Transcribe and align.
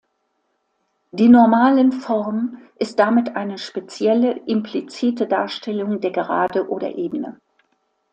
Die 1.11 1.29
Normalenform 1.29 2.57
ist 2.79 2.97
damit 2.97 3.35
eine 3.35 3.59
spezielle 3.59 4.31
implizite 4.47 5.27
Darstellung 5.27 5.99
der 6.01 6.09
Gerade 6.09 6.67
oder 6.71 6.95
Ebene. 6.95 7.39